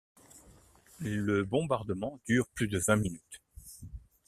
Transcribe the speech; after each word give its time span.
Le 1.01 1.43
bombardement 1.43 2.19
dure 2.25 2.47
plus 2.55 2.67
de 2.67 2.81
vingt 2.87 2.95
minutes. 2.95 3.39